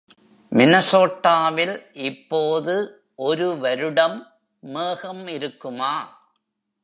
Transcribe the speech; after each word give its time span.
மினசோட்டாவில் 0.51 1.73
இப்போது 1.93 2.75
ஒரு 3.15 3.57
வருடம் 3.59 4.17
மேகம் 4.63 5.27
இருக்குமா? 5.27 5.93